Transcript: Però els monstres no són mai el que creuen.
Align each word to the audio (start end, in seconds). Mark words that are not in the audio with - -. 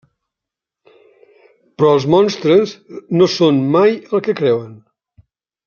Però 0.87 1.91
els 1.97 2.07
monstres 2.15 2.73
no 3.21 3.29
són 3.37 3.63
mai 3.77 3.95
el 4.01 4.25
que 4.29 4.37
creuen. 4.43 4.73